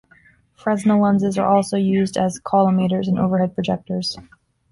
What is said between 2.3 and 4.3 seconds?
collimators in overhead projectors.